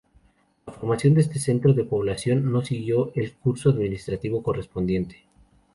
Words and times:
La 0.65 0.73
formación 0.73 1.13
de 1.13 1.21
este 1.21 1.37
centro 1.37 1.73
de 1.75 1.83
población 1.83 2.51
no 2.51 2.63
siguió 2.65 3.11
el 3.13 3.33
curso 3.33 3.69
administrativo 3.69 4.41
correspondiente. 4.41 5.25